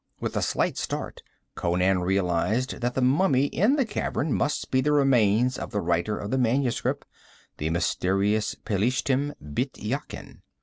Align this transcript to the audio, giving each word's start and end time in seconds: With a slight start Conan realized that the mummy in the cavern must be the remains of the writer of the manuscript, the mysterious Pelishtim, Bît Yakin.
With 0.19 0.35
a 0.35 0.41
slight 0.41 0.79
start 0.79 1.21
Conan 1.53 1.99
realized 2.01 2.81
that 2.81 2.95
the 2.95 3.03
mummy 3.03 3.45
in 3.45 3.75
the 3.75 3.85
cavern 3.85 4.33
must 4.33 4.71
be 4.71 4.81
the 4.81 4.91
remains 4.91 5.59
of 5.59 5.69
the 5.69 5.79
writer 5.79 6.17
of 6.17 6.31
the 6.31 6.39
manuscript, 6.39 7.05
the 7.57 7.69
mysterious 7.69 8.55
Pelishtim, 8.65 9.35
Bît 9.53 9.73
Yakin. 9.77 10.41